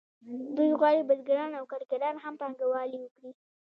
دوی 0.57 0.71
غواړي 0.79 1.01
بزګران 1.09 1.51
او 1.59 1.65
کارګران 1.71 2.15
هم 2.23 2.33
پانګوالي 2.41 2.97
وکړي 3.01 3.31